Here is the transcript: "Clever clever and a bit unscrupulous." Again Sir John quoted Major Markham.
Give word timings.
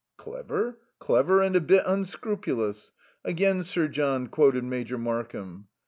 "Clever 0.17 0.79
clever 0.97 1.43
and 1.43 1.55
a 1.55 1.61
bit 1.61 1.83
unscrupulous." 1.85 2.91
Again 3.23 3.61
Sir 3.61 3.87
John 3.87 4.29
quoted 4.29 4.63
Major 4.63 4.97
Markham. 4.97 5.67